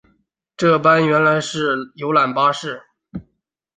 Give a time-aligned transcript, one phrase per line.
[0.57, 2.81] 这班原来是游览巴士